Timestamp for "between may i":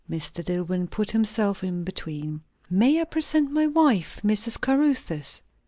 1.83-3.03